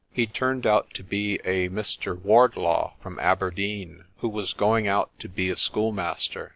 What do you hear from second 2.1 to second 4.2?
Ward law from Aberdeen,